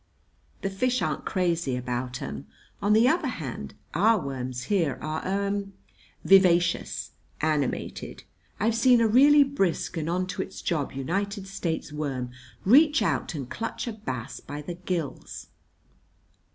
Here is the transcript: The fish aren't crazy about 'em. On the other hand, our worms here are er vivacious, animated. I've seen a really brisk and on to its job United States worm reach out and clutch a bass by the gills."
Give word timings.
The 0.63 0.71
fish 0.71 1.03
aren't 1.03 1.25
crazy 1.27 1.75
about 1.75 2.23
'em. 2.23 2.47
On 2.81 2.93
the 2.93 3.07
other 3.07 3.27
hand, 3.27 3.75
our 3.93 4.19
worms 4.19 4.63
here 4.63 4.97
are 4.99 5.21
er 5.23 5.65
vivacious, 6.25 7.11
animated. 7.39 8.23
I've 8.59 8.73
seen 8.73 8.99
a 8.99 9.07
really 9.07 9.43
brisk 9.43 9.97
and 9.97 10.09
on 10.09 10.25
to 10.33 10.41
its 10.41 10.63
job 10.63 10.91
United 10.93 11.45
States 11.45 11.93
worm 11.93 12.31
reach 12.65 13.03
out 13.03 13.35
and 13.35 13.47
clutch 13.47 13.87
a 13.87 13.93
bass 13.93 14.39
by 14.39 14.63
the 14.63 14.73
gills." 14.73 15.49